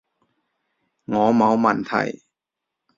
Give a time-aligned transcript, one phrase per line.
[1.05, 2.23] 我冇問題